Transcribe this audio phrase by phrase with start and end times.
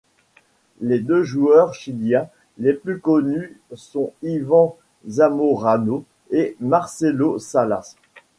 [0.79, 4.71] Les deux joueurs chiliens les plus connus sont Iván
[5.07, 7.95] Zamorano et Marcelo Salas.